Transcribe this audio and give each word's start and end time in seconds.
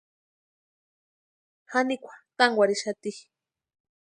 Janikwa 1.71 2.13
tankwarhixati. 2.37 3.11